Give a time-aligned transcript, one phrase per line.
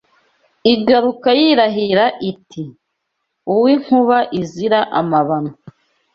[0.73, 2.63] Igaruka yirahira iti
[3.53, 5.51] uw, inkuba izira amabano